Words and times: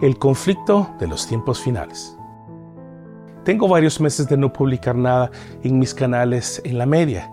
El 0.00 0.16
conflicto 0.16 0.94
de 1.00 1.08
los 1.08 1.26
tiempos 1.26 1.60
finales. 1.60 2.16
Tengo 3.44 3.66
varios 3.66 4.00
meses 4.00 4.28
de 4.28 4.36
no 4.36 4.52
publicar 4.52 4.94
nada 4.94 5.28
en 5.64 5.76
mis 5.76 5.92
canales 5.92 6.62
en 6.64 6.78
la 6.78 6.86
media 6.86 7.32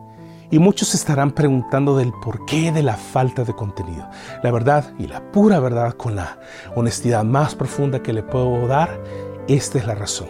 y 0.50 0.58
muchos 0.58 0.96
estarán 0.96 1.32
preguntando 1.32 1.96
del 1.96 2.12
porqué 2.24 2.72
de 2.72 2.82
la 2.82 2.96
falta 2.96 3.44
de 3.44 3.54
contenido. 3.54 4.10
La 4.42 4.50
verdad 4.50 4.96
y 4.98 5.06
la 5.06 5.32
pura 5.32 5.60
verdad 5.60 5.94
con 5.94 6.16
la 6.16 6.40
honestidad 6.76 7.24
más 7.24 7.54
profunda 7.54 8.02
que 8.02 8.14
le 8.14 8.24
puedo 8.24 8.68
dar, 8.68 9.00
esta 9.48 9.78
es 9.78 9.86
la 9.86 9.94
razón. 9.94 10.30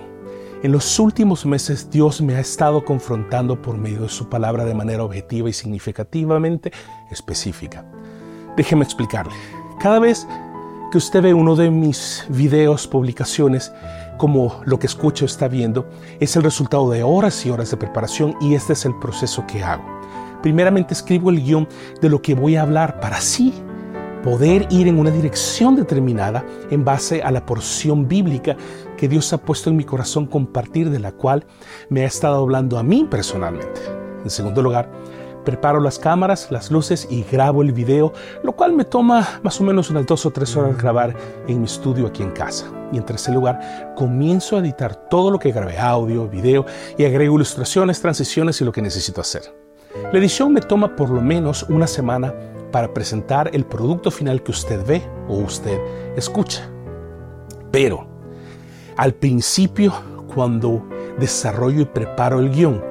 En 0.62 0.74
los 0.74 1.00
últimos 1.00 1.46
meses 1.46 1.90
Dios 1.90 2.22
me 2.22 2.36
ha 2.36 2.42
estado 2.42 2.84
confrontando 2.84 3.62
por 3.62 3.78
medio 3.78 4.02
de 4.02 4.10
su 4.10 4.28
palabra 4.28 4.66
de 4.66 4.74
manera 4.74 5.06
objetiva 5.06 5.50
y 5.50 5.54
significativamente 5.54 6.74
específica. 7.10 7.86
Déjeme 8.58 8.84
explicarle. 8.84 9.36
Cada 9.80 10.00
vez 10.00 10.28
que 10.96 11.00
usted 11.00 11.24
ve 11.24 11.34
uno 11.34 11.58
de 11.58 11.70
mis 11.70 12.26
videos, 12.30 12.88
publicaciones, 12.88 13.74
como 14.16 14.62
lo 14.64 14.80
que 14.80 14.88
escucha 14.88 15.26
o 15.26 15.28
está 15.28 15.50
viendo, 15.50 15.90
es 16.22 16.38
el 16.38 16.44
resultado 16.44 16.90
de 16.90 17.04
horas 17.04 17.46
y 17.46 17.50
horas 17.50 17.70
de 17.70 17.76
preparación 17.76 18.34
y 18.40 18.56
este 18.56 18.72
es 18.72 18.86
el 18.86 18.98
proceso 18.98 19.46
que 19.46 19.62
hago. 19.62 19.84
Primeramente 20.42 20.94
escribo 20.94 21.32
el 21.32 21.44
guion 21.44 21.68
de 22.02 22.08
lo 22.08 22.22
que 22.22 22.34
voy 22.34 22.56
a 22.56 22.62
hablar 22.62 23.02
para 23.02 23.18
así 23.18 23.54
poder 24.24 24.68
ir 24.70 24.88
en 24.88 24.98
una 24.98 25.12
dirección 25.12 25.76
determinada 25.76 26.46
en 26.72 26.86
base 26.86 27.22
a 27.22 27.30
la 27.30 27.46
porción 27.46 28.08
bíblica 28.08 28.56
que 28.96 29.10
Dios 29.10 29.34
ha 29.34 29.38
puesto 29.40 29.70
en 29.70 29.76
mi 29.76 29.84
corazón 29.84 30.28
compartir 30.28 30.92
de 30.92 31.00
la 31.00 31.12
cual 31.12 31.46
me 31.90 32.04
ha 32.04 32.08
estado 32.08 32.38
hablando 32.38 32.78
a 32.78 32.84
mí 32.84 33.06
personalmente. 33.12 33.82
En 34.24 34.30
segundo 34.30 34.62
lugar, 34.62 34.90
preparo 35.46 35.80
las 35.80 35.98
cámaras, 35.98 36.52
las 36.52 36.70
luces 36.70 37.08
y 37.10 37.24
grabo 37.24 37.62
el 37.62 37.72
video, 37.72 38.12
lo 38.44 38.52
cual 38.52 38.74
me 38.74 38.84
toma 38.84 39.40
más 39.44 39.62
o 39.62 39.64
menos 39.64 39.90
unas 39.90 40.06
dos 40.06 40.26
o 40.26 40.32
tres 40.32 40.58
horas 40.58 40.78
grabar 40.78 41.16
en 41.48 41.60
mi 41.60 41.66
estudio 41.66 42.08
aquí 42.08 42.22
en 42.24 42.32
casa. 42.32 42.70
Y 42.92 42.98
en 42.98 43.06
tercer 43.06 43.34
lugar, 43.34 43.94
comienzo 43.96 44.58
a 44.58 44.60
editar 44.60 44.96
todo 45.10 45.32
lo 45.32 45.40
que 45.40 45.52
grabé, 45.52 45.80
audio, 45.80 46.28
video, 46.28 46.66
y 46.98 47.06
agrego 47.06 47.36
ilustraciones, 47.36 48.02
transiciones 48.02 48.60
y 48.60 48.66
lo 48.66 48.74
que 48.74 48.82
necesito 48.82 49.22
hacer. 49.22 49.56
La 50.12 50.20
edición 50.20 50.52
me 50.52 50.60
toma 50.60 50.96
por 50.96 51.10
lo 51.10 51.22
menos 51.22 51.64
una 51.70 51.88
semana 51.88 52.34
para 52.72 52.94
presentar 52.94 53.50
el 53.54 53.66
producto 53.66 54.12
final 54.12 54.44
que 54.44 54.52
usted 54.52 54.86
ve 54.86 55.02
o 55.30 55.38
usted 55.38 55.80
escucha. 56.18 56.70
Pero 57.72 58.06
al 58.98 59.14
principio, 59.14 59.94
cuando 60.34 60.86
desarrollo 61.18 61.82
y 61.82 61.86
preparo 61.86 62.40
el 62.40 62.52
guion, 62.52 62.84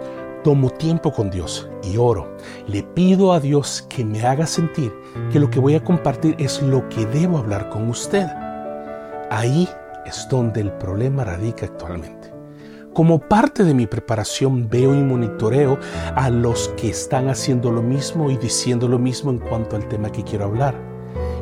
tomo 0.45 0.71
tiempo 0.71 1.11
con 1.11 1.31
Dios 1.31 1.69
y 1.83 1.97
oro. 1.97 2.37
Le 2.69 2.85
pido 2.85 3.33
a 3.33 3.41
Dios 3.41 3.85
que 3.89 4.05
me 4.05 4.23
haga 4.23 4.47
sentir 4.47 4.93
que 5.33 5.41
lo 5.41 5.51
que 5.51 5.59
voy 5.59 5.75
a 5.75 5.83
compartir 5.83 6.37
es 6.39 6.63
lo 6.63 6.89
que 6.89 7.07
debo 7.07 7.39
hablar 7.39 7.71
con 7.71 7.89
usted. 7.89 8.29
Ahí 9.31 9.69
es 10.07 10.29
donde 10.31 10.61
el 10.61 10.71
problema 10.75 11.25
radica 11.25 11.67
actualmente. 11.67 12.33
Como 12.93 13.19
parte 13.19 13.65
de 13.65 13.75
mi 13.75 13.89
preparación 13.89 14.69
veo 14.69 14.95
y 14.95 15.03
monitoreo 15.03 15.79
a 16.15 16.31
los 16.31 16.69
que 16.77 16.91
están 16.91 17.29
haciendo 17.29 17.73
lo 17.73 17.83
mismo 17.83 18.31
y 18.31 18.37
diciendo 18.37 18.87
lo 18.87 19.01
mismo 19.01 19.33
en 19.33 19.39
cuanto 19.39 19.75
al 19.75 19.89
tema 19.89 20.13
que 20.13 20.23
quiero 20.23 20.45
hablar 20.45 20.94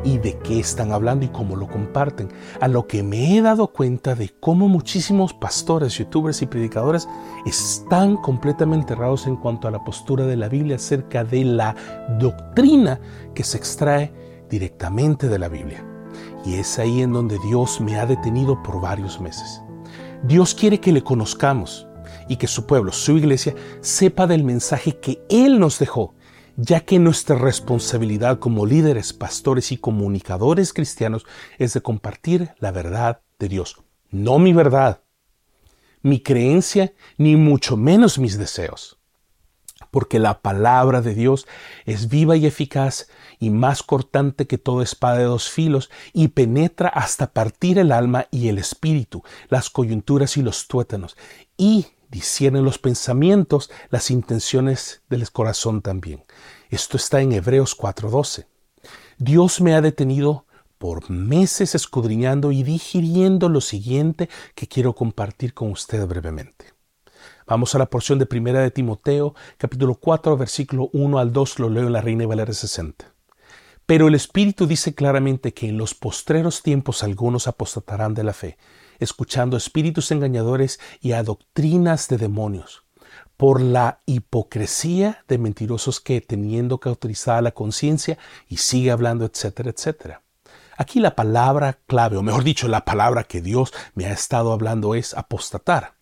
y 0.03 0.17
de 0.17 0.37
qué 0.39 0.59
están 0.59 0.91
hablando 0.91 1.25
y 1.25 1.29
cómo 1.29 1.55
lo 1.55 1.67
comparten. 1.67 2.29
A 2.59 2.67
lo 2.67 2.87
que 2.87 3.03
me 3.03 3.37
he 3.37 3.41
dado 3.41 3.67
cuenta 3.67 4.15
de 4.15 4.29
cómo 4.39 4.67
muchísimos 4.67 5.33
pastores, 5.33 5.97
youtubers 5.97 6.41
y 6.41 6.47
predicadores 6.47 7.07
están 7.45 8.17
completamente 8.17 8.93
errados 8.93 9.27
en 9.27 9.35
cuanto 9.35 9.67
a 9.67 9.71
la 9.71 9.83
postura 9.83 10.25
de 10.25 10.35
la 10.35 10.49
Biblia 10.49 10.75
acerca 10.75 11.23
de 11.23 11.43
la 11.43 11.75
doctrina 12.19 12.99
que 13.33 13.43
se 13.43 13.57
extrae 13.57 14.13
directamente 14.49 15.27
de 15.27 15.39
la 15.39 15.49
Biblia. 15.49 15.83
Y 16.45 16.55
es 16.55 16.77
ahí 16.77 17.01
en 17.01 17.13
donde 17.13 17.39
Dios 17.39 17.79
me 17.79 17.97
ha 17.97 18.05
detenido 18.05 18.61
por 18.61 18.81
varios 18.81 19.19
meses. 19.19 19.61
Dios 20.23 20.53
quiere 20.53 20.79
que 20.79 20.91
le 20.91 21.03
conozcamos 21.03 21.87
y 22.27 22.37
que 22.37 22.47
su 22.47 22.65
pueblo, 22.65 22.91
su 22.91 23.17
iglesia, 23.17 23.55
sepa 23.81 24.27
del 24.27 24.43
mensaje 24.43 24.97
que 24.99 25.21
Él 25.29 25.59
nos 25.59 25.79
dejó, 25.79 26.13
ya 26.55 26.81
que 26.81 26.99
nuestra 26.99 27.35
responsabilidad 27.35 28.39
como 28.39 28.65
líderes, 28.65 29.13
pastores 29.13 29.71
y 29.71 29.77
comunicadores 29.77 30.73
cristianos 30.73 31.25
es 31.57 31.73
de 31.73 31.81
compartir 31.81 32.51
la 32.59 32.71
verdad 32.71 33.21
de 33.39 33.49
Dios, 33.49 33.83
no 34.11 34.39
mi 34.39 34.53
verdad, 34.53 35.01
mi 36.01 36.19
creencia, 36.19 36.93
ni 37.17 37.35
mucho 37.35 37.77
menos 37.77 38.19
mis 38.19 38.37
deseos. 38.37 38.99
Porque 39.89 40.19
la 40.19 40.41
palabra 40.41 41.01
de 41.01 41.13
Dios 41.13 41.47
es 41.85 42.09
viva 42.09 42.35
y 42.35 42.45
eficaz 42.45 43.07
y 43.39 43.49
más 43.49 43.83
cortante 43.83 44.47
que 44.47 44.57
toda 44.57 44.83
espada 44.83 45.17
de 45.17 45.25
dos 45.25 45.49
filos 45.49 45.89
y 46.13 46.29
penetra 46.29 46.89
hasta 46.89 47.31
partir 47.31 47.77
el 47.79 47.91
alma 47.91 48.27
y 48.31 48.47
el 48.47 48.57
espíritu, 48.57 49.23
las 49.49 49.69
coyunturas 49.69 50.37
y 50.37 50.41
los 50.41 50.67
tuétanos, 50.67 51.15
y 51.57 51.87
discierne 52.13 52.61
los 52.61 52.77
pensamientos, 52.77 53.71
las 53.89 54.11
intenciones 54.11 55.01
del 55.09 55.29
corazón 55.31 55.81
también. 55.81 56.23
Esto 56.69 56.95
está 56.95 57.21
en 57.21 57.31
Hebreos 57.31 57.75
4:12. 57.75 58.45
Dios 59.17 59.61
me 59.61 59.73
ha 59.73 59.81
detenido 59.81 60.45
por 60.77 61.09
meses 61.09 61.73
escudriñando 61.73 62.51
y 62.51 62.61
digiriendo 62.61 63.49
lo 63.49 63.61
siguiente 63.61 64.29
que 64.53 64.67
quiero 64.67 64.93
compartir 64.93 65.55
con 65.55 65.71
usted 65.71 66.05
brevemente. 66.05 66.65
Vamos 67.47 67.73
a 67.73 67.79
la 67.79 67.87
porción 67.87 68.19
de 68.19 68.27
Primera 68.27 68.61
de 68.61 68.69
Timoteo, 68.69 69.33
capítulo 69.57 69.95
4, 69.95 70.37
versículo 70.37 70.89
1 70.93 71.17
al 71.17 71.33
2, 71.33 71.59
lo 71.59 71.69
leo 71.69 71.87
en 71.87 71.93
la 71.93 72.01
Reina 72.01 72.27
Valera 72.27 72.53
60. 72.53 73.11
Pero 73.85 74.07
el 74.07 74.15
Espíritu 74.15 74.67
dice 74.67 74.93
claramente 74.93 75.53
que 75.53 75.67
en 75.67 75.77
los 75.77 75.95
postreros 75.95 76.61
tiempos 76.61 77.03
algunos 77.03 77.47
apostatarán 77.47 78.13
de 78.13 78.23
la 78.23 78.33
fe, 78.33 78.57
escuchando 79.03 79.57
espíritus 79.57 80.11
engañadores 80.11 80.79
y 81.01 81.11
a 81.11 81.23
doctrinas 81.23 82.07
de 82.07 82.17
demonios, 82.17 82.83
por 83.37 83.61
la 83.61 84.01
hipocresía 84.05 85.23
de 85.27 85.37
mentirosos 85.37 85.99
que, 85.99 86.21
teniendo 86.21 86.79
cauterizada 86.79 87.41
la 87.41 87.51
conciencia, 87.51 88.17
y 88.47 88.57
sigue 88.57 88.91
hablando, 88.91 89.25
etcétera, 89.25 89.69
etcétera. 89.69 90.21
Aquí 90.77 90.99
la 90.99 91.15
palabra 91.15 91.79
clave, 91.85 92.17
o 92.17 92.23
mejor 92.23 92.43
dicho, 92.43 92.67
la 92.67 92.85
palabra 92.85 93.23
que 93.23 93.41
Dios 93.41 93.73
me 93.93 94.05
ha 94.05 94.11
estado 94.11 94.53
hablando 94.53 94.95
es 94.95 95.13
apostatar. 95.13 95.93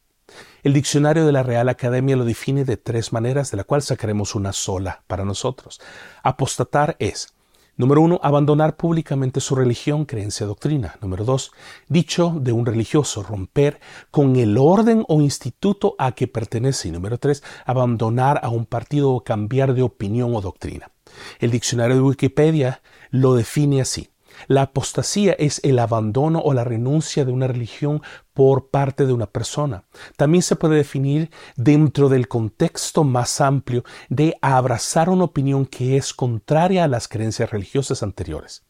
El 0.63 0.73
diccionario 0.73 1.25
de 1.25 1.31
la 1.31 1.43
Real 1.43 1.67
Academia 1.69 2.15
lo 2.15 2.23
define 2.23 2.63
de 2.63 2.77
tres 2.77 3.11
maneras, 3.11 3.51
de 3.51 3.57
la 3.57 3.63
cual 3.63 3.81
sacaremos 3.81 4.35
una 4.35 4.53
sola 4.53 5.03
para 5.07 5.25
nosotros. 5.25 5.81
Apostatar 6.23 6.95
es, 6.99 7.33
número 7.77 8.01
uno, 8.01 8.19
abandonar 8.23 8.77
públicamente 8.77 9.39
su 9.39 9.55
religión, 9.55 10.05
creencia, 10.05 10.45
doctrina. 10.45 10.95
Número 11.01 11.23
dos, 11.23 11.51
dicho 11.87 12.35
de 12.39 12.51
un 12.51 12.65
religioso, 12.65 13.23
romper 13.23 13.79
con 14.11 14.35
el 14.35 14.57
orden 14.57 15.03
o 15.07 15.21
instituto 15.21 15.95
a 15.97 16.13
que 16.13 16.27
pertenece. 16.27 16.87
Y 16.87 16.91
número 16.91 17.17
tres, 17.17 17.43
abandonar 17.65 18.39
a 18.43 18.49
un 18.49 18.65
partido 18.65 19.11
o 19.11 19.23
cambiar 19.23 19.73
de 19.73 19.83
opinión 19.83 20.35
o 20.35 20.41
doctrina. 20.41 20.91
El 21.39 21.51
diccionario 21.51 21.95
de 21.95 22.01
Wikipedia 22.01 22.81
lo 23.09 23.35
define 23.35 23.81
así. 23.81 24.09
La 24.47 24.63
apostasía 24.63 25.33
es 25.33 25.59
el 25.63 25.79
abandono 25.79 26.39
o 26.39 26.53
la 26.53 26.63
renuncia 26.63 27.25
de 27.25 27.31
una 27.31 27.47
religión 27.47 28.01
por 28.33 28.69
parte 28.69 29.05
de 29.05 29.13
una 29.13 29.27
persona. 29.27 29.83
También 30.17 30.41
se 30.41 30.55
puede 30.55 30.75
definir 30.75 31.31
dentro 31.55 32.09
del 32.09 32.27
contexto 32.27 33.03
más 33.03 33.41
amplio 33.41 33.83
de 34.09 34.37
abrazar 34.41 35.09
una 35.09 35.25
opinión 35.25 35.65
que 35.65 35.97
es 35.97 36.13
contraria 36.13 36.83
a 36.83 36.87
las 36.87 37.07
creencias 37.07 37.51
religiosas 37.51 38.03
anteriores. 38.03 38.63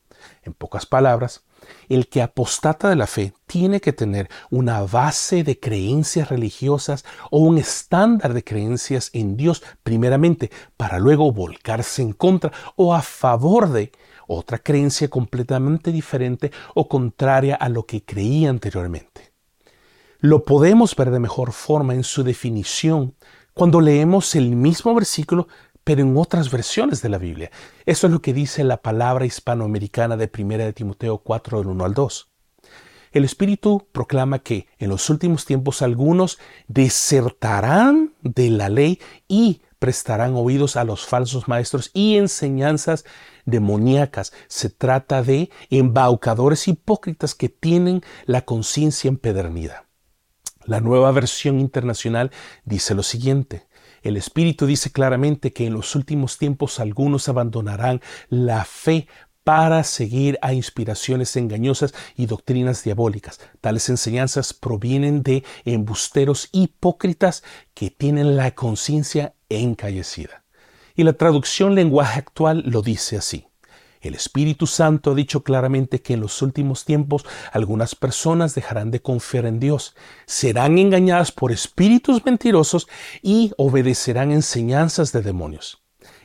En 0.43 0.53
pocas 0.53 0.85
palabras, 0.85 1.43
el 1.89 2.07
que 2.07 2.21
apostata 2.21 2.89
de 2.89 2.95
la 2.95 3.07
fe 3.07 3.33
tiene 3.45 3.81
que 3.81 3.93
tener 3.93 4.29
una 4.49 4.81
base 4.81 5.43
de 5.43 5.59
creencias 5.59 6.29
religiosas 6.29 7.05
o 7.29 7.39
un 7.39 7.57
estándar 7.57 8.33
de 8.33 8.43
creencias 8.43 9.09
en 9.13 9.37
Dios 9.37 9.63
primeramente, 9.83 10.51
para 10.77 10.99
luego 10.99 11.31
volcarse 11.31 12.01
en 12.01 12.13
contra 12.13 12.51
o 12.75 12.93
a 12.93 13.01
favor 13.01 13.69
de 13.69 13.91
otra 14.33 14.59
creencia 14.59 15.09
completamente 15.09 15.91
diferente 15.91 16.51
o 16.75 16.87
contraria 16.87 17.55
a 17.55 17.69
lo 17.69 17.85
que 17.85 18.03
creía 18.03 18.49
anteriormente. 18.49 19.33
Lo 20.19 20.43
podemos 20.43 20.95
ver 20.95 21.11
de 21.11 21.19
mejor 21.19 21.51
forma 21.51 21.93
en 21.93 22.03
su 22.03 22.23
definición 22.23 23.15
cuando 23.53 23.81
leemos 23.81 24.35
el 24.35 24.55
mismo 24.55 24.93
versículo 24.93 25.47
pero 25.83 26.01
en 26.01 26.15
otras 26.15 26.51
versiones 26.51 27.01
de 27.01 27.09
la 27.09 27.17
Biblia. 27.17 27.51
Eso 27.85 28.07
es 28.07 28.13
lo 28.13 28.21
que 28.21 28.33
dice 28.33 28.63
la 28.63 28.81
palabra 28.81 29.25
hispanoamericana 29.25 30.15
de 30.15 30.29
1 30.37 30.57
de 30.57 30.73
Timoteo 30.73 31.17
4 31.17 31.59
del 31.59 31.67
1 31.67 31.85
al 31.85 31.93
2. 31.93 32.31
El 33.11 33.25
Espíritu 33.25 33.87
proclama 33.91 34.39
que 34.39 34.67
en 34.77 34.89
los 34.89 35.09
últimos 35.09 35.45
tiempos 35.45 35.81
algunos 35.81 36.39
desertarán 36.67 38.13
de 38.21 38.49
la 38.49 38.69
ley 38.69 38.99
y 39.27 39.61
prestarán 39.81 40.35
oídos 40.35 40.75
a 40.75 40.83
los 40.83 41.07
falsos 41.07 41.47
maestros 41.47 41.89
y 41.95 42.17
enseñanzas 42.17 43.03
demoníacas. 43.45 44.31
Se 44.47 44.69
trata 44.69 45.23
de 45.23 45.49
embaucadores 45.71 46.67
hipócritas 46.67 47.33
que 47.33 47.49
tienen 47.49 48.03
la 48.27 48.43
conciencia 48.43 49.07
empedernida. 49.07 49.87
La 50.65 50.81
nueva 50.81 51.11
versión 51.11 51.59
internacional 51.59 52.29
dice 52.63 52.93
lo 52.93 53.01
siguiente. 53.01 53.65
El 54.03 54.17
Espíritu 54.17 54.67
dice 54.67 54.91
claramente 54.91 55.51
que 55.51 55.65
en 55.65 55.73
los 55.73 55.95
últimos 55.95 56.37
tiempos 56.37 56.79
algunos 56.79 57.27
abandonarán 57.27 58.01
la 58.29 58.63
fe 58.65 59.07
para 59.51 59.83
seguir 59.83 60.39
a 60.41 60.53
inspiraciones 60.53 61.35
engañosas 61.35 61.93
y 62.15 62.25
doctrinas 62.25 62.85
diabólicas. 62.85 63.41
Tales 63.59 63.89
enseñanzas 63.89 64.53
provienen 64.53 65.23
de 65.23 65.43
embusteros 65.65 66.47
hipócritas 66.53 67.43
que 67.73 67.91
tienen 67.91 68.37
la 68.37 68.55
conciencia 68.55 69.33
encallecida. 69.49 70.45
Y 70.95 71.03
la 71.03 71.11
traducción 71.11 71.75
lenguaje 71.75 72.17
actual 72.17 72.63
lo 72.65 72.81
dice 72.81 73.17
así. 73.17 73.45
El 73.99 74.15
Espíritu 74.15 74.67
Santo 74.67 75.11
ha 75.11 75.15
dicho 75.15 75.43
claramente 75.43 76.01
que 76.01 76.13
en 76.13 76.21
los 76.21 76.41
últimos 76.41 76.85
tiempos 76.85 77.25
algunas 77.51 77.93
personas 77.93 78.55
dejarán 78.55 78.89
de 78.89 79.01
confiar 79.01 79.45
en 79.45 79.59
Dios, 79.59 79.97
serán 80.27 80.77
engañadas 80.77 81.33
por 81.33 81.51
espíritus 81.51 82.23
mentirosos 82.23 82.87
y 83.21 83.51
obedecerán 83.57 84.31
enseñanzas 84.31 85.11
de 85.11 85.21
demonios. 85.21 85.80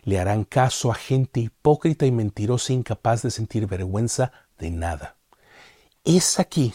Le 0.07 0.21
harán 0.21 0.45
caso 0.45 0.93
a 0.93 0.95
gente 0.95 1.41
hipócrita 1.41 2.07
y 2.07 2.13
mentirosa 2.13 2.73
incapaz 2.73 3.23
de 3.23 3.33
sentir 3.33 3.67
vergüenza 3.67 4.31
de 4.57 4.71
nada. 4.71 5.17
Es 6.05 6.39
aquí 6.39 6.73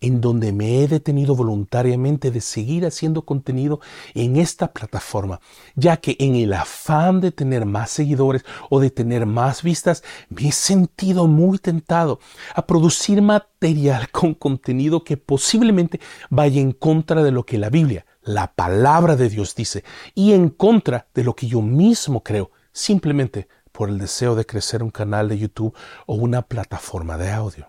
en 0.00 0.22
donde 0.22 0.50
me 0.52 0.82
he 0.82 0.88
detenido 0.88 1.34
voluntariamente 1.34 2.30
de 2.30 2.40
seguir 2.40 2.86
haciendo 2.86 3.26
contenido 3.26 3.80
en 4.14 4.36
esta 4.36 4.72
plataforma, 4.72 5.40
ya 5.76 5.98
que 5.98 6.16
en 6.18 6.36
el 6.36 6.54
afán 6.54 7.20
de 7.20 7.32
tener 7.32 7.66
más 7.66 7.90
seguidores 7.90 8.46
o 8.70 8.80
de 8.80 8.90
tener 8.90 9.26
más 9.26 9.62
vistas, 9.62 10.02
me 10.30 10.48
he 10.48 10.52
sentido 10.52 11.26
muy 11.26 11.58
tentado 11.58 12.18
a 12.54 12.66
producir 12.66 13.20
material 13.20 14.08
con 14.10 14.32
contenido 14.32 15.04
que 15.04 15.18
posiblemente 15.18 16.00
vaya 16.30 16.62
en 16.62 16.72
contra 16.72 17.22
de 17.22 17.30
lo 17.30 17.44
que 17.44 17.58
la 17.58 17.68
Biblia, 17.68 18.06
la 18.24 18.54
palabra 18.54 19.16
de 19.16 19.28
Dios 19.28 19.54
dice, 19.54 19.84
y 20.14 20.32
en 20.32 20.48
contra 20.48 21.06
de 21.14 21.24
lo 21.24 21.34
que 21.34 21.46
yo 21.46 21.62
mismo 21.62 22.22
creo, 22.22 22.50
simplemente 22.72 23.48
por 23.72 23.88
el 23.88 23.98
deseo 23.98 24.34
de 24.34 24.46
crecer 24.46 24.82
un 24.82 24.90
canal 24.90 25.28
de 25.28 25.38
YouTube 25.38 25.74
o 26.06 26.14
una 26.14 26.42
plataforma 26.42 27.18
de 27.18 27.30
audio. 27.30 27.68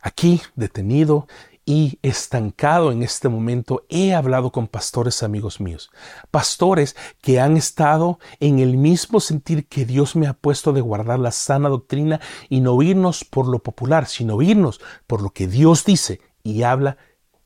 Aquí, 0.00 0.40
detenido 0.54 1.26
y 1.64 1.98
estancado 2.02 2.92
en 2.92 3.02
este 3.02 3.28
momento, 3.28 3.84
he 3.88 4.14
hablado 4.14 4.52
con 4.52 4.68
pastores 4.68 5.22
amigos 5.22 5.60
míos, 5.60 5.90
pastores 6.30 6.94
que 7.20 7.40
han 7.40 7.56
estado 7.56 8.20
en 8.38 8.60
el 8.60 8.76
mismo 8.76 9.18
sentir 9.20 9.66
que 9.66 9.84
Dios 9.84 10.14
me 10.14 10.28
ha 10.28 10.32
puesto 10.32 10.72
de 10.72 10.80
guardar 10.80 11.18
la 11.18 11.32
sana 11.32 11.68
doctrina 11.68 12.20
y 12.48 12.60
no 12.60 12.80
irnos 12.82 13.24
por 13.24 13.48
lo 13.48 13.58
popular, 13.58 14.06
sino 14.06 14.40
irnos 14.42 14.80
por 15.06 15.22
lo 15.22 15.30
que 15.30 15.48
Dios 15.48 15.84
dice 15.84 16.20
y 16.44 16.62
habla 16.62 16.98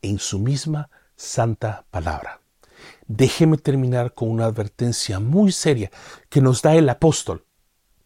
en 0.03 0.19
su 0.19 0.39
misma 0.39 0.91
santa 1.20 1.84
palabra. 1.90 2.40
Déjeme 3.06 3.58
terminar 3.58 4.14
con 4.14 4.31
una 4.31 4.46
advertencia 4.46 5.20
muy 5.20 5.52
seria 5.52 5.90
que 6.28 6.40
nos 6.40 6.62
da 6.62 6.75
el 6.75 6.88
apóstol, 6.88 7.44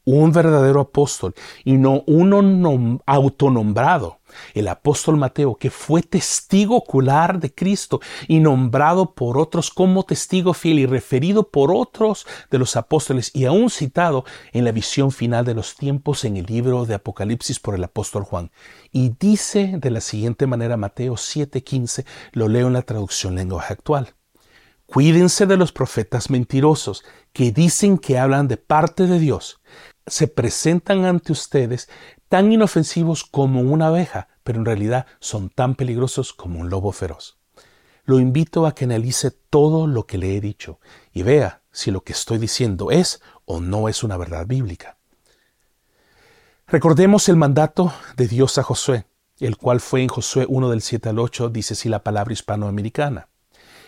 un 0.05 0.33
verdadero 0.33 0.81
apóstol 0.81 1.35
y 1.65 1.75
no 1.75 2.03
uno 2.07 3.01
autonombrado 3.07 4.19
el 4.55 4.69
apóstol 4.69 5.17
Mateo, 5.17 5.57
que 5.57 5.71
fue 5.71 6.03
testigo 6.03 6.77
ocular 6.77 7.41
de 7.41 7.55
Cristo 7.55 8.01
y 8.29 8.41
nombrado 8.41 9.15
por 9.15 9.39
otros 9.39 9.71
como 9.71 10.05
testigo 10.05 10.55
fiel 10.55 10.79
y 10.79 10.87
referido 10.87 11.49
por 11.49 11.73
otros 11.73 12.27
de 12.51 12.59
los 12.59 12.77
apóstoles 12.77 13.31
y 13.35 13.45
aún 13.45 13.71
citado 13.71 14.25
en 14.53 14.65
la 14.65 14.73
visión 14.73 15.11
final 15.11 15.45
de 15.45 15.55
los 15.55 15.77
tiempos 15.77 16.25
en 16.25 16.37
el 16.37 16.47
libro 16.47 16.87
de 16.87 16.95
Apocalipsis 16.95 17.61
por 17.61 17.75
el 17.75 17.85
apóstol 17.85 18.25
Juan. 18.25 18.51
Y 18.93 19.13
dice 19.19 19.75
de 19.79 19.91
la 19.91 20.01
siguiente 20.01 20.47
manera 20.47 20.77
Mateo 20.77 21.15
7:15, 21.17 22.05
lo 22.33 22.49
leo 22.49 22.67
en 22.67 22.75
la 22.75 22.83
traducción 22.83 23.35
lenguaje 23.35 23.73
actual. 23.73 24.15
Cuídense 24.87 25.47
de 25.47 25.57
los 25.57 25.73
profetas 25.73 26.31
mentirosos 26.31 27.05
que 27.33 27.53
dicen 27.53 27.99
que 27.99 28.19
hablan 28.19 28.49
de 28.49 28.59
parte 28.59 29.07
de 29.07 29.19
Dios. 29.19 29.61
Se 30.07 30.29
presentan 30.29 31.07
ante 31.07 31.33
ustedes 31.33 31.89
tan 32.35 32.51
inofensivos 32.51 33.23
como 33.23 33.61
una 33.61 33.87
abeja, 33.87 34.27
pero 34.43 34.59
en 34.59 34.65
realidad 34.65 35.07
son 35.21 35.51
tan 35.51 35.77
peligrosos 35.77 36.33
como 36.33 36.59
un 36.59 36.69
lobo 36.69 36.91
feroz. 36.91 37.39
Lo 38.07 38.19
invito 38.19 38.67
a 38.67 38.75
que 38.75 38.87
analice 38.87 39.31
todo 39.31 39.87
lo 39.87 40.09
que 40.09 40.19
le 40.19 40.37
he 40.37 40.41
dicho 40.41 40.81
y 41.13 41.23
vea 41.23 41.63
si 41.71 41.93
lo 41.93 42.03
que 42.03 42.13
estoy 42.13 42.39
diciendo 42.39 42.91
es 42.91 43.23
o 43.45 43.61
no 43.61 43.89
es 43.89 44.03
una 44.03 44.17
verdad 44.17 44.49
bíblica. 44.49 44.99
Recordemos 46.67 47.29
el 47.29 47.37
mandato 47.37 47.93
de 48.17 48.27
Dios 48.27 48.59
a 48.59 48.65
Josué, 48.65 49.07
el 49.39 49.57
cual 49.57 49.79
fue 49.79 50.03
en 50.03 50.09
Josué 50.09 50.45
1 50.49 50.71
del 50.71 50.83
7 50.83 51.11
al 51.11 51.21
8, 51.21 51.51
dice 51.51 51.75
así 51.75 51.89
la 51.89 52.03
palabra 52.03 52.33
hispanoamericana. 52.33 53.29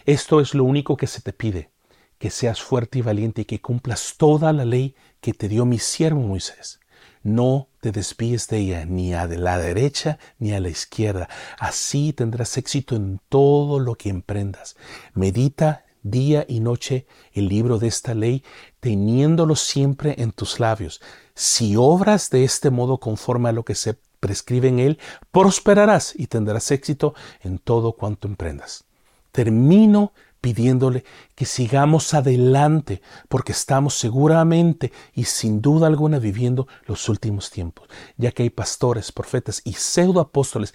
Esto 0.05 0.41
es 0.41 0.55
lo 0.55 0.63
único 0.63 0.97
que 0.97 1.09
se 1.09 1.21
te 1.21 1.33
pide, 1.33 1.73
que 2.21 2.31
seas 2.31 2.63
fuerte 2.63 3.01
y 3.01 3.03
valiente 3.03 3.43
y 3.43 3.45
que 3.47 3.61
cumplas 3.61 4.15
toda 4.17 4.53
la 4.53 4.65
ley 4.65 4.95
que 5.21 5.35
te 5.35 5.49
dio 5.49 5.67
mi 5.67 5.81
siervo 5.81 6.21
Moisés. 6.21 6.79
No 7.27 7.71
te 7.81 7.91
desvíes 7.91 8.47
de 8.47 8.59
ella 8.59 8.85
ni 8.85 9.13
a 9.13 9.27
la 9.27 9.59
derecha 9.59 10.21
ni 10.39 10.53
a 10.53 10.61
la 10.61 10.69
izquierda. 10.69 11.29
Así 11.59 12.13
tendrás 12.13 12.57
éxito 12.57 12.95
en 12.95 13.21
todo 13.29 13.81
lo 13.81 13.97
que 13.97 14.11
emprendas. 14.11 14.77
Medita 15.13 15.87
día 16.05 16.47
y 16.47 16.61
noche 16.61 17.09
el 17.33 17.49
libro 17.49 17.81
de 17.81 17.89
esta 17.89 18.15
ley, 18.15 18.45
teniéndolo 18.79 19.57
siempre 19.57 20.15
en 20.19 20.31
tus 20.31 20.61
labios. 20.61 21.01
Si 21.35 21.75
obras 21.75 22.31
de 22.31 22.45
este 22.45 22.71
modo 22.71 23.01
conforme 23.01 23.49
a 23.49 23.53
lo 23.53 23.65
que 23.65 23.75
se 23.75 23.99
prescribe 24.21 24.69
en 24.69 24.79
él, 24.79 25.01
prosperarás 25.33 26.15
y 26.17 26.29
tendrás 26.29 26.71
éxito 26.71 27.17
en 27.41 27.59
todo 27.59 27.95
cuanto 27.95 28.29
emprendas. 28.29 28.85
Termino 29.33 30.13
pidiéndole 30.47 31.03
que 31.35 31.45
sigamos 31.45 32.15
adelante, 32.15 33.03
porque 33.29 33.51
estamos 33.51 33.95
seguramente 33.95 34.93
y 35.13 35.25
sin 35.25 35.61
duda 35.61 35.89
alguna 35.89 36.21
viviendo 36.21 36.69
los 36.87 37.09
últimos 37.09 37.51
tiempos, 37.51 37.89
ya 38.17 38.31
que 38.31 38.45
hay 38.45 38.51
pastores, 38.51 39.11
profetas 39.11 39.61
y 39.65 39.73
pseudoapóstoles 39.73 40.73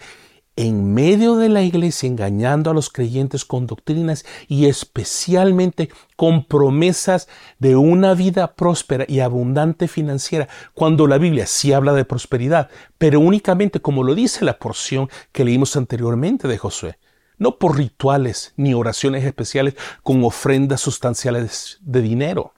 en 0.57 0.93
medio 0.93 1.37
de 1.37 1.47
la 1.47 1.61
iglesia 1.61 2.07
engañando 2.07 2.69
a 2.69 2.73
los 2.73 2.89
creyentes 2.89 3.45
con 3.45 3.65
doctrinas 3.65 4.25
y 4.49 4.65
especialmente 4.65 5.89
con 6.17 6.43
promesas 6.43 7.29
de 7.57 7.77
una 7.77 8.13
vida 8.13 8.55
próspera 8.55 9.05
y 9.07 9.21
abundante 9.21 9.87
financiera, 9.87 10.49
cuando 10.73 11.07
la 11.07 11.17
Biblia 11.17 11.47
sí 11.47 11.71
habla 11.71 11.93
de 11.93 12.03
prosperidad, 12.03 12.69
pero 12.97 13.21
únicamente 13.21 13.79
como 13.79 14.03
lo 14.03 14.15
dice 14.15 14.43
la 14.43 14.59
porción 14.59 15.07
que 15.31 15.45
leímos 15.45 15.77
anteriormente 15.77 16.49
de 16.49 16.57
Josué 16.57 16.97
no 17.41 17.57
por 17.57 17.75
rituales 17.75 18.53
ni 18.55 18.75
oraciones 18.75 19.25
especiales 19.25 19.73
con 20.03 20.23
ofrendas 20.23 20.79
sustanciales 20.79 21.79
de 21.81 22.03
dinero, 22.03 22.53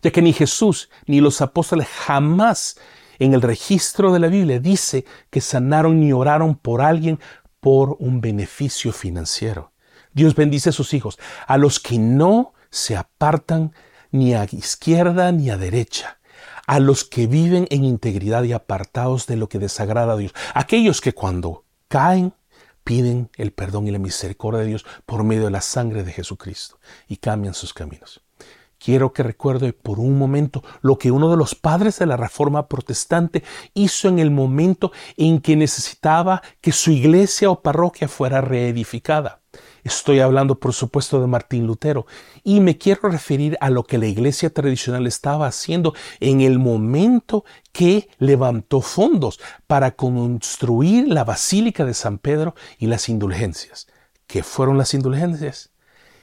ya 0.00 0.12
que 0.12 0.22
ni 0.22 0.32
Jesús 0.32 0.90
ni 1.06 1.20
los 1.20 1.40
apóstoles 1.40 1.88
jamás 1.88 2.78
en 3.18 3.34
el 3.34 3.42
registro 3.42 4.12
de 4.12 4.20
la 4.20 4.28
Biblia 4.28 4.60
dice 4.60 5.06
que 5.28 5.40
sanaron 5.40 5.98
ni 5.98 6.12
oraron 6.12 6.54
por 6.54 6.82
alguien 6.82 7.18
por 7.58 7.96
un 7.98 8.20
beneficio 8.20 8.92
financiero. 8.92 9.72
Dios 10.12 10.36
bendice 10.36 10.68
a 10.68 10.72
sus 10.72 10.94
hijos, 10.94 11.18
a 11.48 11.58
los 11.58 11.80
que 11.80 11.98
no 11.98 12.54
se 12.70 12.96
apartan 12.96 13.74
ni 14.12 14.34
a 14.34 14.44
izquierda 14.44 15.32
ni 15.32 15.50
a 15.50 15.56
derecha, 15.56 16.20
a 16.68 16.78
los 16.78 17.02
que 17.02 17.26
viven 17.26 17.66
en 17.70 17.82
integridad 17.82 18.44
y 18.44 18.52
apartados 18.52 19.26
de 19.26 19.36
lo 19.36 19.48
que 19.48 19.58
desagrada 19.58 20.12
a 20.12 20.16
Dios, 20.16 20.32
aquellos 20.54 21.00
que 21.00 21.12
cuando 21.12 21.64
caen 21.88 22.34
piden 22.84 23.30
el 23.36 23.52
perdón 23.52 23.86
y 23.86 23.90
la 23.90 23.98
misericordia 23.98 24.60
de 24.60 24.66
Dios 24.66 24.86
por 25.06 25.24
medio 25.24 25.44
de 25.44 25.50
la 25.50 25.60
sangre 25.60 26.02
de 26.02 26.12
Jesucristo 26.12 26.78
y 27.08 27.16
cambian 27.16 27.54
sus 27.54 27.74
caminos. 27.74 28.22
Quiero 28.78 29.12
que 29.12 29.22
recuerde 29.22 29.74
por 29.74 30.00
un 30.00 30.16
momento 30.16 30.64
lo 30.80 30.96
que 30.96 31.10
uno 31.10 31.30
de 31.30 31.36
los 31.36 31.54
padres 31.54 31.98
de 31.98 32.06
la 32.06 32.16
Reforma 32.16 32.66
Protestante 32.66 33.44
hizo 33.74 34.08
en 34.08 34.18
el 34.18 34.30
momento 34.30 34.90
en 35.18 35.40
que 35.40 35.54
necesitaba 35.54 36.40
que 36.62 36.72
su 36.72 36.90
iglesia 36.90 37.50
o 37.50 37.60
parroquia 37.60 38.08
fuera 38.08 38.40
reedificada. 38.40 39.42
Estoy 39.84 40.20
hablando, 40.20 40.58
por 40.58 40.72
supuesto, 40.72 41.20
de 41.20 41.26
Martín 41.26 41.66
Lutero 41.66 42.06
y 42.44 42.60
me 42.60 42.78
quiero 42.78 43.08
referir 43.08 43.56
a 43.60 43.70
lo 43.70 43.84
que 43.84 43.98
la 43.98 44.06
iglesia 44.06 44.50
tradicional 44.50 45.06
estaba 45.06 45.46
haciendo 45.46 45.94
en 46.20 46.40
el 46.40 46.58
momento 46.58 47.44
que 47.72 48.08
levantó 48.18 48.80
fondos 48.80 49.40
para 49.66 49.92
construir 49.92 51.08
la 51.08 51.24
Basílica 51.24 51.84
de 51.84 51.94
San 51.94 52.18
Pedro 52.18 52.54
y 52.78 52.86
las 52.86 53.08
indulgencias. 53.08 53.86
¿Qué 54.26 54.42
fueron 54.42 54.78
las 54.78 54.94
indulgencias? 54.94 55.70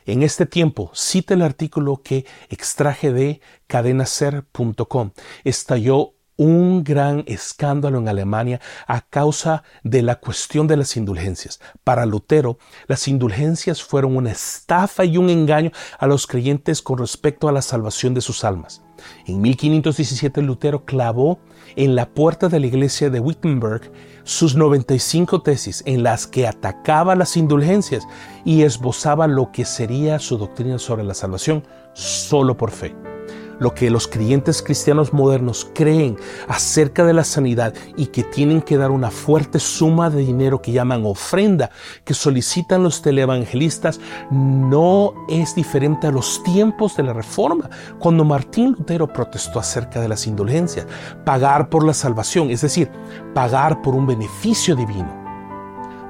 En 0.05 0.23
este 0.23 0.45
tiempo, 0.45 0.89
cita 0.93 1.33
el 1.33 1.41
artículo 1.41 2.01
que 2.01 2.25
extraje 2.49 3.11
de 3.11 3.41
cadenaser.com. 3.67 5.11
Estalló 5.43 6.13
un 6.37 6.83
gran 6.83 7.23
escándalo 7.27 7.97
en 7.97 8.07
Alemania 8.07 8.61
a 8.87 9.01
causa 9.01 9.63
de 9.83 10.01
la 10.01 10.15
cuestión 10.15 10.67
de 10.67 10.77
las 10.77 10.95
indulgencias. 10.95 11.59
Para 11.83 12.05
Lutero, 12.05 12.57
las 12.87 13.07
indulgencias 13.07 13.83
fueron 13.83 14.15
una 14.15 14.31
estafa 14.31 15.03
y 15.03 15.17
un 15.17 15.29
engaño 15.29 15.71
a 15.99 16.07
los 16.07 16.27
creyentes 16.27 16.81
con 16.81 16.99
respecto 16.99 17.49
a 17.49 17.51
la 17.51 17.61
salvación 17.61 18.13
de 18.13 18.21
sus 18.21 18.43
almas. 18.43 18.83
En 19.25 19.41
1517 19.41 20.41
Lutero 20.41 20.85
clavó 20.85 21.39
en 21.75 21.95
la 21.95 22.09
puerta 22.09 22.49
de 22.49 22.59
la 22.59 22.67
iglesia 22.67 23.09
de 23.09 23.19
Wittenberg 23.19 23.91
sus 24.23 24.55
95 24.55 25.41
tesis 25.41 25.83
en 25.85 26.03
las 26.03 26.27
que 26.27 26.47
atacaba 26.47 27.15
las 27.15 27.37
indulgencias 27.37 28.07
y 28.43 28.63
esbozaba 28.63 29.27
lo 29.27 29.51
que 29.51 29.65
sería 29.65 30.19
su 30.19 30.37
doctrina 30.37 30.79
sobre 30.79 31.03
la 31.03 31.13
salvación 31.13 31.63
solo 31.93 32.57
por 32.57 32.71
fe. 32.71 33.16
Lo 33.59 33.73
que 33.73 33.89
los 33.89 34.07
creyentes 34.07 34.61
cristianos 34.61 35.13
modernos 35.13 35.69
creen 35.73 36.17
acerca 36.47 37.03
de 37.05 37.13
la 37.13 37.23
sanidad 37.23 37.73
y 37.95 38.07
que 38.07 38.23
tienen 38.23 38.61
que 38.61 38.77
dar 38.77 38.91
una 38.91 39.11
fuerte 39.11 39.59
suma 39.59 40.09
de 40.09 40.21
dinero 40.21 40.61
que 40.61 40.71
llaman 40.71 41.05
ofrenda, 41.05 41.69
que 42.03 42.13
solicitan 42.13 42.83
los 42.83 43.01
televangelistas, 43.01 43.99
no 44.31 45.13
es 45.29 45.55
diferente 45.55 46.07
a 46.07 46.11
los 46.11 46.41
tiempos 46.43 46.95
de 46.95 47.03
la 47.03 47.13
Reforma, 47.13 47.69
cuando 47.99 48.23
Martín 48.23 48.75
Lutero 48.77 49.07
protestó 49.11 49.59
acerca 49.59 50.01
de 50.01 50.07
las 50.07 50.27
indulgencias, 50.27 50.87
pagar 51.25 51.69
por 51.69 51.85
la 51.85 51.93
salvación, 51.93 52.49
es 52.51 52.61
decir, 52.61 52.89
pagar 53.33 53.81
por 53.81 53.95
un 53.95 54.07
beneficio 54.07 54.75
divino 54.75 55.26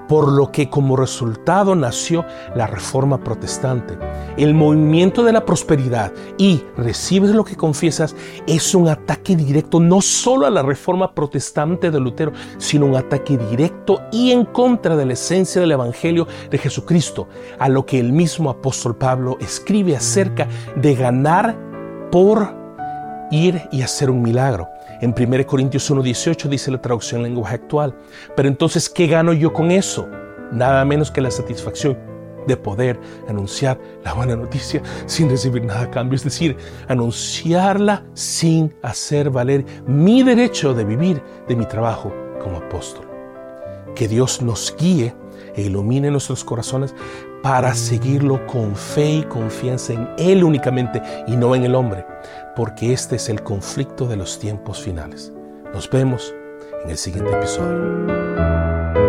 por 0.08 0.32
lo 0.32 0.52
que 0.52 0.70
como 0.70 0.96
resultado 0.96 1.76
nació 1.76 2.26
la 2.56 2.68
Reforma 2.68 3.24
Protestante. 3.24 3.98
El 4.38 4.54
movimiento 4.54 5.24
de 5.24 5.34
la 5.34 5.46
prosperidad 5.46 6.12
y 6.38 6.64
recibes 6.78 7.32
lo 7.32 7.44
que 7.44 7.56
confiesas 7.56 8.16
es 8.46 8.74
un 8.76 8.88
ataque 8.88 9.36
directo 9.36 9.80
no 9.80 10.02
solo 10.02 10.46
a 10.46 10.50
la 10.50 10.62
Reforma 10.62 11.14
Protestante 11.14 11.92
de 11.92 12.00
Lutero, 12.00 12.32
sino 12.58 12.86
un 12.86 12.96
ataque 12.96 13.38
directo 13.38 14.02
y 14.12 14.32
en 14.32 14.46
contra 14.46 14.96
de 14.96 15.06
la 15.06 15.14
esencia 15.14 15.62
del 15.62 15.72
Evangelio 15.72 16.28
de 16.50 16.58
Jesucristo, 16.58 17.28
a 17.60 17.70
lo 17.70 17.86
que 17.86 18.00
el 18.00 18.14
mismo 18.14 18.50
apóstol 18.50 18.96
Pablo 18.96 19.38
escribe 19.40 19.96
acerca 19.96 20.48
de 20.76 20.96
ganar 20.96 21.58
por 22.12 22.56
ir 23.32 23.62
y 23.72 23.82
hacer 23.82 24.10
un 24.10 24.22
milagro. 24.22 24.70
En 25.02 25.14
1 25.18 25.46
Corintios 25.46 25.92
1.18 25.92 26.50
dice 26.50 26.72
la 26.72 26.82
traducción 26.82 27.22
en 27.22 27.28
lenguaje 27.28 27.56
actual. 27.56 27.96
Pero 28.36 28.48
entonces, 28.48 28.90
¿qué 28.90 29.08
gano 29.08 29.34
yo 29.34 29.54
con 29.54 29.72
eso? 29.72 30.08
Nada 30.52 30.84
menos 30.86 31.12
que 31.12 31.22
la 31.22 31.30
satisfacción 31.30 31.98
de 32.48 32.58
poder 32.58 33.00
anunciar 33.28 33.80
la 34.04 34.14
buena 34.14 34.36
noticia 34.36 34.82
sin 35.06 35.30
recibir 35.30 35.64
nada 35.64 35.82
a 35.82 35.92
cambio, 35.92 36.16
es 36.16 36.24
decir, 36.24 36.56
anunciarla 36.88 38.06
sin 38.14 38.74
hacer 38.82 39.30
valer 39.30 39.66
mi 39.86 40.24
derecho 40.24 40.74
de 40.74 40.86
vivir 40.86 41.22
de 41.48 41.56
mi 41.56 41.66
trabajo 41.66 42.12
como 42.42 42.58
apóstol. 42.58 43.06
Que 43.94 44.08
Dios 44.08 44.42
nos 44.42 44.76
guíe 44.80 45.14
ilumine 45.62 46.12
nuestros 46.12 46.44
corazones 46.44 46.94
para 47.42 47.74
seguirlo 47.74 48.46
con 48.48 48.76
fe 48.76 49.18
y 49.18 49.24
confianza 49.24 49.94
en 49.94 50.10
Él 50.18 50.44
únicamente 50.44 51.02
y 51.28 51.36
no 51.36 51.56
en 51.56 51.64
el 51.64 51.76
hombre, 51.76 52.06
porque 52.56 52.94
este 52.94 53.16
es 53.16 53.30
el 53.30 53.44
conflicto 53.44 54.08
de 54.08 54.18
los 54.18 54.40
tiempos 54.40 54.82
finales. 54.82 55.32
Nos 55.74 55.90
vemos 55.90 56.34
en 56.84 56.90
el 56.92 56.98
siguiente 56.98 57.32
episodio. 57.32 59.07